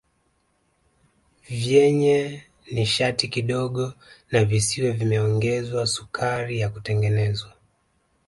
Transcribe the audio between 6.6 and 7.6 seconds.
kutengenezwa